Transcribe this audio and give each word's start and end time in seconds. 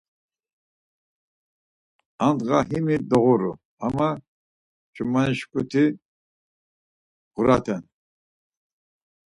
Andğa 2.27 2.59
himu 2.69 2.97
doğuru, 3.09 3.51
ama 3.85 4.09
ç̌umani 4.93 5.33
şǩuti 5.39 5.83
bğuraten. 7.33 7.83